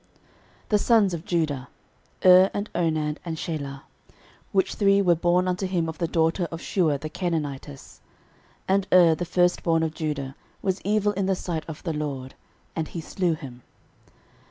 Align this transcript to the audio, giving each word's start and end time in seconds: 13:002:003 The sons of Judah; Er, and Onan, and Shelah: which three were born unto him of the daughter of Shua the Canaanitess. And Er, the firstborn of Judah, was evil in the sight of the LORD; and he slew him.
13:002:003 0.61 0.69
The 0.69 0.77
sons 0.79 1.13
of 1.13 1.25
Judah; 1.25 1.67
Er, 2.25 2.49
and 2.55 2.71
Onan, 2.73 3.19
and 3.23 3.37
Shelah: 3.37 3.83
which 4.51 4.73
three 4.73 4.99
were 4.99 5.13
born 5.13 5.47
unto 5.47 5.67
him 5.67 5.87
of 5.87 5.99
the 5.99 6.07
daughter 6.07 6.47
of 6.51 6.59
Shua 6.59 6.97
the 6.97 7.07
Canaanitess. 7.07 7.99
And 8.67 8.87
Er, 8.91 9.13
the 9.13 9.25
firstborn 9.25 9.83
of 9.83 9.93
Judah, 9.93 10.35
was 10.63 10.81
evil 10.83 11.11
in 11.11 11.27
the 11.27 11.35
sight 11.35 11.65
of 11.67 11.83
the 11.83 11.93
LORD; 11.93 12.33
and 12.75 12.87
he 12.87 12.99
slew 12.99 13.35
him. 13.35 13.61